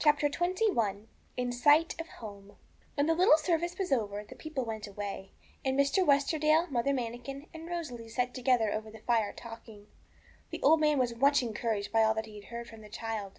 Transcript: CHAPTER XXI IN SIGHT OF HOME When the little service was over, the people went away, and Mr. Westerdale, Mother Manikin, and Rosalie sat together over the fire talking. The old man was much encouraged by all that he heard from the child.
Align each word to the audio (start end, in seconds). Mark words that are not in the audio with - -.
CHAPTER 0.00 0.28
XXI 0.28 1.06
IN 1.36 1.52
SIGHT 1.52 1.94
OF 2.00 2.08
HOME 2.08 2.56
When 2.96 3.06
the 3.06 3.14
little 3.14 3.36
service 3.36 3.78
was 3.78 3.92
over, 3.92 4.24
the 4.24 4.34
people 4.34 4.64
went 4.64 4.88
away, 4.88 5.30
and 5.64 5.78
Mr. 5.78 6.04
Westerdale, 6.04 6.66
Mother 6.72 6.92
Manikin, 6.92 7.46
and 7.54 7.68
Rosalie 7.70 8.08
sat 8.08 8.34
together 8.34 8.72
over 8.72 8.90
the 8.90 8.98
fire 8.98 9.32
talking. 9.32 9.86
The 10.50 10.60
old 10.60 10.80
man 10.80 10.98
was 10.98 11.14
much 11.14 11.40
encouraged 11.40 11.92
by 11.92 12.02
all 12.02 12.14
that 12.14 12.26
he 12.26 12.40
heard 12.40 12.66
from 12.68 12.80
the 12.80 12.88
child. 12.88 13.38